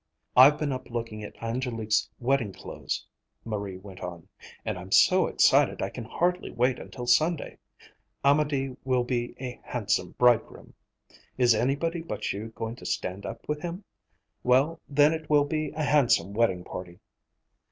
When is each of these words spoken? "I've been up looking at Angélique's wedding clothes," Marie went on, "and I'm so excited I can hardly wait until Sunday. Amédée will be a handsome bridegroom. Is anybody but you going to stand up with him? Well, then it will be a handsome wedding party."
"I've 0.35 0.57
been 0.57 0.71
up 0.71 0.89
looking 0.89 1.21
at 1.23 1.35
Angélique's 1.35 2.09
wedding 2.19 2.53
clothes," 2.53 3.05
Marie 3.45 3.77
went 3.77 3.99
on, 3.99 4.29
"and 4.65 4.79
I'm 4.79 4.91
so 4.91 5.27
excited 5.27 5.79
I 5.79 5.91
can 5.91 6.05
hardly 6.05 6.49
wait 6.49 6.79
until 6.79 7.05
Sunday. 7.05 7.59
Amédée 8.25 8.75
will 8.83 9.03
be 9.03 9.35
a 9.39 9.61
handsome 9.63 10.15
bridegroom. 10.17 10.73
Is 11.37 11.53
anybody 11.53 12.01
but 12.01 12.33
you 12.33 12.47
going 12.55 12.77
to 12.77 12.85
stand 12.87 13.27
up 13.27 13.47
with 13.47 13.61
him? 13.61 13.83
Well, 14.41 14.81
then 14.89 15.13
it 15.13 15.29
will 15.29 15.45
be 15.45 15.69
a 15.75 15.83
handsome 15.83 16.33
wedding 16.33 16.63
party." 16.63 16.97